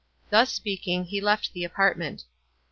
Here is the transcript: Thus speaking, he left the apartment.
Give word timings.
Thus 0.31 0.51
speaking, 0.51 1.03
he 1.05 1.21
left 1.21 1.53
the 1.53 1.63
apartment. 1.63 2.23